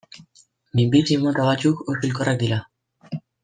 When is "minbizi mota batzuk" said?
0.79-1.85